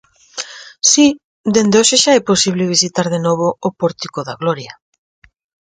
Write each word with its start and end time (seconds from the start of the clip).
Si, 0.91 1.07
dende 1.55 1.79
hoxe 1.81 1.97
xa 2.03 2.11
é 2.19 2.21
posible 2.31 2.71
visitar 2.75 3.07
de 3.13 3.19
novo 3.27 3.47
o 3.67 3.69
Pórtico 3.79 4.19
da 4.27 4.35
Gloria. 4.41 4.73